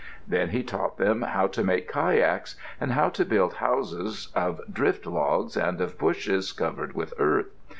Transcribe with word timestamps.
Then 0.27 0.49
he 0.49 0.63
taught 0.63 0.97
them 0.97 1.21
how 1.21 1.45
to 1.49 1.63
make 1.63 1.87
kayaks, 1.87 2.55
and 2.79 2.93
how 2.93 3.09
to 3.09 3.23
build 3.23 3.53
houses 3.57 4.31
of 4.33 4.59
drift 4.73 5.05
logs 5.05 5.55
and 5.55 5.79
of 5.79 5.99
bushes, 5.99 6.53
covered 6.53 6.93
with 6.95 7.13
earth. 7.19 7.51